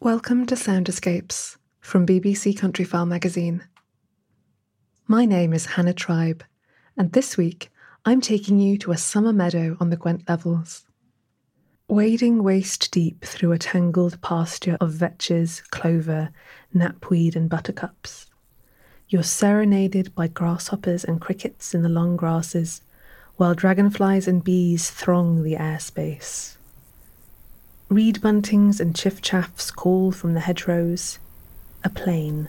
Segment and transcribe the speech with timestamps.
[0.00, 3.64] Welcome to Sound Escapes from BBC Countryfile magazine.
[5.08, 6.44] My name is Hannah Tribe,
[6.96, 7.72] and this week
[8.04, 10.86] I'm taking you to a summer meadow on the Gwent Levels.
[11.88, 16.30] Wading waist deep through a tangled pasture of vetches, clover,
[16.72, 18.26] knapweed, and buttercups,
[19.08, 22.82] you're serenaded by grasshoppers and crickets in the long grasses,
[23.36, 26.57] while dragonflies and bees throng the airspace.
[27.90, 31.18] Reed buntings and chiffchaffs call from the hedgerows.
[31.82, 32.48] A plane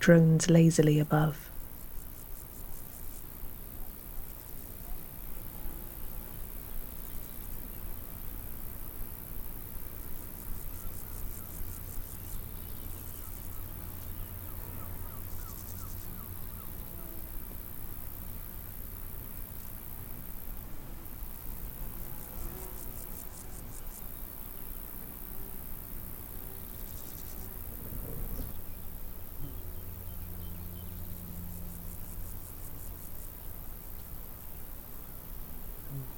[0.00, 1.49] drones lazily above.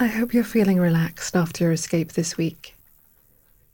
[0.00, 2.76] I hope you're feeling relaxed after your escape this week.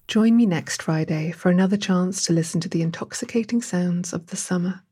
[0.09, 4.37] Join me next Friday for another chance to listen to the intoxicating sounds of the
[4.37, 4.84] summer.